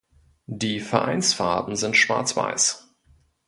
Die 0.47 0.79
Vereinsfarben 0.79 1.75
sind 1.75 1.95
Schwarz-Weiß. 1.95 2.91